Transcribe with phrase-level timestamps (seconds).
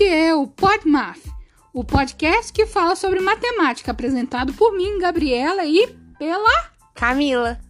[0.00, 1.20] Este é o PodMath,
[1.74, 5.88] o podcast que fala sobre matemática, apresentado por mim, Gabriela, e
[6.18, 7.60] pela Camila.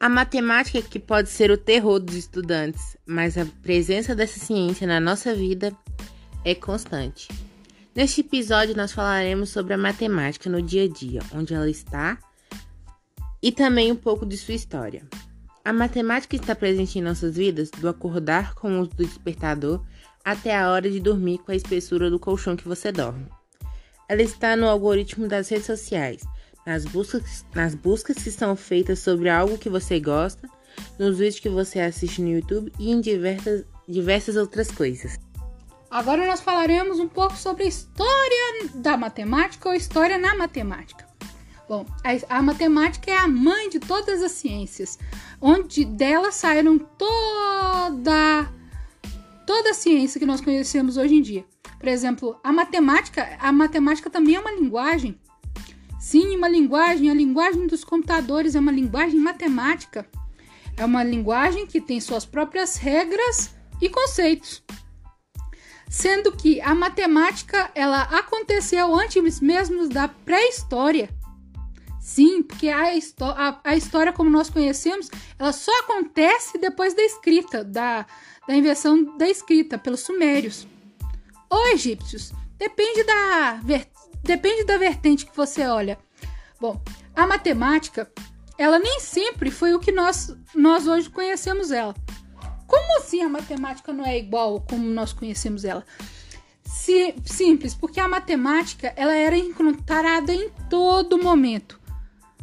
[0.00, 4.98] A matemática que pode ser o terror dos estudantes, mas a presença dessa ciência na
[4.98, 5.72] nossa vida
[6.44, 7.28] é constante.
[7.94, 12.18] Neste episódio, nós falaremos sobre a matemática no dia a dia, onde ela está,
[13.40, 15.06] e também um pouco de sua história.
[15.64, 19.84] A matemática está presente em nossas vidas do acordar com o uso do despertador
[20.26, 23.28] até a hora de dormir com a espessura do colchão que você dorme.
[24.08, 26.24] Ela está no algoritmo das redes sociais,
[26.66, 30.48] nas buscas, nas buscas que são feitas sobre algo que você gosta,
[30.98, 35.16] nos vídeos que você assiste no YouTube e em diversas, diversas outras coisas.
[35.88, 41.06] Agora nós falaremos um pouco sobre a história da matemática ou história na matemática.
[41.68, 44.98] Bom, a, a, matemática é a mãe de todas as ciências,
[45.40, 48.50] onde dela saíram toda
[49.56, 51.42] toda a ciência que nós conhecemos hoje em dia.
[51.78, 55.18] Por exemplo, a matemática, a matemática também é uma linguagem.
[55.98, 60.06] Sim, uma linguagem, a linguagem dos computadores é uma linguagem matemática.
[60.76, 64.62] É uma linguagem que tem suas próprias regras e conceitos.
[65.88, 71.08] Sendo que a matemática, ela aconteceu antes mesmo da pré-história.
[72.06, 72.84] Sim, porque a,
[73.20, 78.06] a, a, história como nós conhecemos, ela só acontece depois da escrita, da,
[78.46, 80.68] da invenção da escrita pelos sumérios.
[81.50, 82.32] Ou egípcios.
[82.56, 83.60] Depende da,
[84.22, 85.98] depende da vertente que você olha.
[86.60, 86.80] Bom,
[87.12, 88.08] a matemática,
[88.56, 91.92] ela nem sempre foi o que nós, nós hoje conhecemos ela.
[92.68, 95.84] Como assim a matemática não é igual como nós conhecemos ela?
[96.64, 101.84] Si, simples, porque a matemática ela era encontrada em todo momento.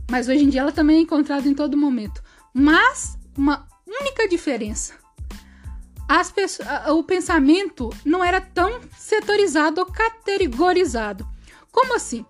[0.09, 2.21] Mas hoje em dia ela também é encontrada em todo momento.
[2.53, 5.03] Mas uma única diferença
[6.95, 11.27] o pensamento não era tão setorizado ou categorizado.
[11.71, 12.25] Como assim?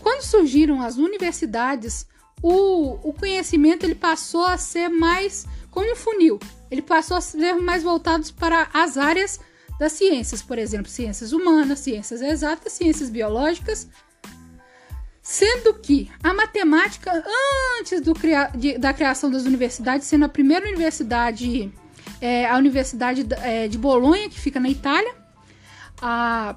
[0.00, 2.06] Quando surgiram as universidades,
[2.42, 6.38] o, o conhecimento ele passou a ser mais como um funil.
[6.70, 9.40] Ele passou a ser mais voltado para as áreas
[9.78, 13.86] das ciências, por exemplo, ciências humanas, ciências exatas, ciências biológicas,
[15.30, 17.12] Sendo que a matemática,
[17.78, 21.70] antes cria de, da criação das universidades, sendo a primeira universidade,
[22.18, 25.14] é, a Universidade é, de Bolonha, que fica na Itália,
[26.00, 26.56] a,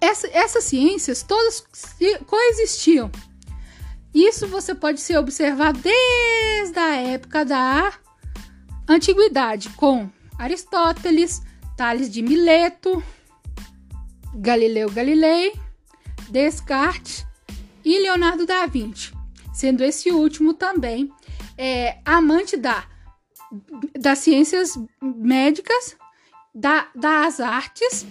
[0.00, 1.64] essa, essas ciências todas
[2.26, 3.08] coexistiam.
[4.12, 7.92] Isso você pode se observar desde a época da
[8.88, 11.40] antiguidade, com Aristóteles,
[11.76, 13.00] Tales de Mileto,
[14.34, 15.52] Galileu Galilei
[16.32, 17.26] Descartes
[17.84, 19.12] e Leonardo da Vinci,
[19.52, 21.12] sendo esse último também
[21.58, 22.84] é, amante da,
[23.98, 25.94] das ciências médicas,
[26.54, 28.06] da, das artes.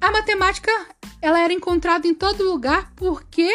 [0.00, 0.72] A matemática
[1.20, 3.48] ela era encontrada em todo lugar porque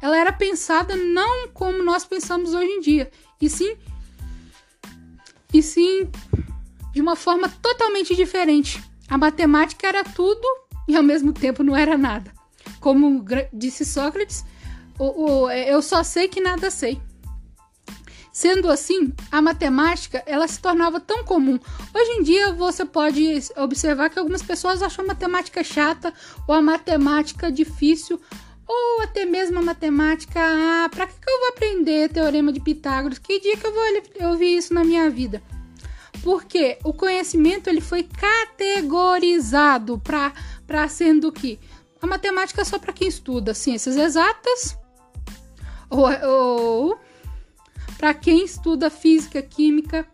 [0.00, 3.76] ela era pensada não como nós pensamos hoje em dia, e sim,
[5.52, 6.10] e sim
[6.94, 8.82] de uma forma totalmente diferente.
[9.06, 10.48] A matemática era tudo
[10.88, 12.39] e ao mesmo tempo não era nada.
[12.80, 14.44] Como disse Sócrates,
[14.98, 17.00] o, o, eu só sei que nada sei.
[18.32, 21.58] Sendo assim, a matemática ela se tornava tão comum.
[21.94, 26.12] Hoje em dia você pode observar que algumas pessoas acham a matemática chata
[26.46, 28.20] ou a matemática difícil
[28.66, 30.40] ou até mesmo a matemática.
[30.40, 33.18] Ah, para que, eu vou aprender teorema de Pitágoras?
[33.18, 35.42] Que dia que eu vou ouvir isso na minha vida?
[36.22, 41.58] Porque o conhecimento ele foi categorizado para sendo que
[42.00, 44.76] a matemática é só para quem estuda ciências exatas
[45.88, 47.00] ou, ou
[47.98, 50.06] para quem estuda física, química,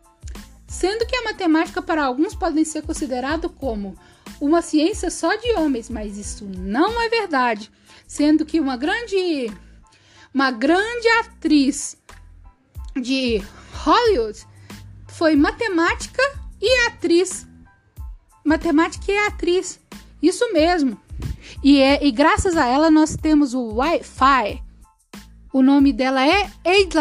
[0.66, 3.96] sendo que a matemática para alguns pode ser considerado como
[4.40, 7.70] uma ciência só de homens, mas isso não é verdade,
[8.06, 9.52] sendo que uma grande
[10.34, 11.96] uma grande atriz
[13.00, 13.42] de
[13.72, 14.46] Hollywood
[15.08, 16.22] foi matemática
[16.60, 17.46] e atriz.
[18.44, 19.80] Matemática e atriz.
[20.22, 21.00] Isso mesmo.
[21.66, 24.62] E, é, e graças a ela nós temos o Wi-Fi.
[25.52, 26.94] O nome dela é Eid.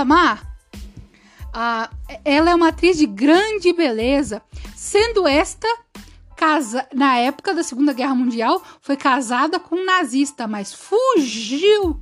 [1.54, 1.92] Ah,
[2.26, 4.42] ela é uma atriz de grande beleza,
[4.76, 5.68] sendo esta
[6.36, 12.02] casa na época da Segunda Guerra Mundial foi casada com um nazista, mas fugiu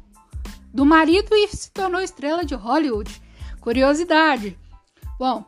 [0.73, 3.21] do marido e se tornou estrela de Hollywood.
[3.59, 4.57] Curiosidade.
[5.19, 5.43] Bom,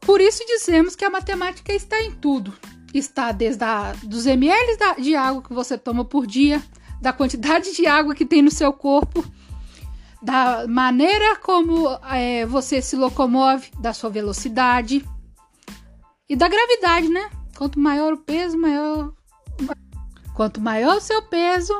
[0.00, 2.54] por isso dizemos que a matemática está em tudo
[2.94, 6.62] está desde a, dos ml de água que você toma por dia,
[7.00, 9.24] da quantidade de água que tem no seu corpo,
[10.22, 15.06] da maneira como é, você se locomove, da sua velocidade
[16.28, 17.30] e da gravidade, né?
[17.56, 19.12] Quanto maior o peso, maior.
[20.34, 21.72] Quanto maior o seu peso,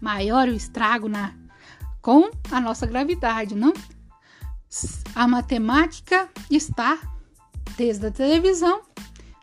[0.00, 1.34] maior o estrago na
[2.00, 3.72] com a nossa gravidade, não?
[5.14, 6.98] A matemática está
[7.76, 8.82] desde a televisão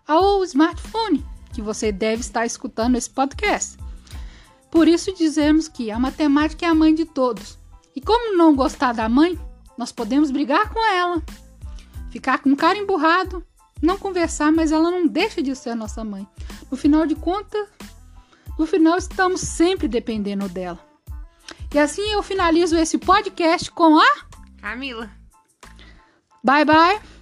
[0.09, 1.23] ao smartphone,
[1.53, 3.77] que você deve estar escutando esse podcast.
[4.71, 7.59] Por isso dizemos que a matemática é a mãe de todos.
[7.95, 9.39] E como não gostar da mãe,
[9.77, 11.21] nós podemos brigar com ela,
[12.09, 13.45] ficar com cara emburrado,
[13.81, 16.27] não conversar, mas ela não deixa de ser a nossa mãe.
[16.71, 17.67] No final de contas,
[18.57, 20.79] no final estamos sempre dependendo dela.
[21.73, 24.25] E assim eu finalizo esse podcast com a
[24.59, 25.09] Camila.
[26.43, 27.18] Bye bye.